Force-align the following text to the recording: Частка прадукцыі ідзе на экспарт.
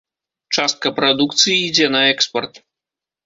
Частка 0.55 0.91
прадукцыі 0.99 1.55
ідзе 1.67 1.87
на 1.97 2.01
экспарт. 2.13 2.53